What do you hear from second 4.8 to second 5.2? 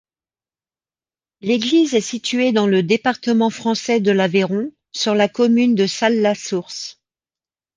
sur